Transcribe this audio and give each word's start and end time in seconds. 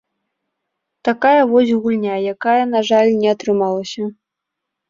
Такая 1.09 1.43
вось 1.51 1.75
гульня, 1.83 2.15
якая, 2.33 2.59
на 2.73 2.79
жаль, 2.91 3.11
не 3.21 3.29
атрымалася. 3.37 4.03